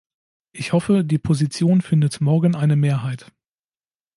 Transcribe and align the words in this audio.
Ich 0.51 0.73
hoffe, 0.73 1.03
die 1.03 1.19
Position 1.19 1.81
findet 1.81 2.21
morgen 2.21 2.55
eine 2.55 2.75
Mehrheit. 2.75 3.31